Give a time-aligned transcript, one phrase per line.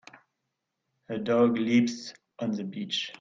[1.09, 3.09] A dog leaps on the beach.